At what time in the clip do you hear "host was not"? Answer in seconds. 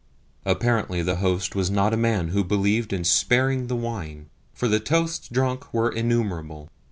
1.17-1.93